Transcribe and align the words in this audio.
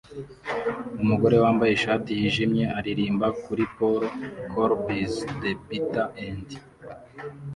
Umugore 1.03 1.35
wambaye 1.43 1.71
ishati 1.73 2.09
yijimye 2.19 2.63
aririmba 2.77 3.27
kuri 3.43 3.63
Paul 3.75 4.01
Colby's 4.51 5.13
The 5.41 5.51
Bitter 5.65 6.07
End 6.27 6.47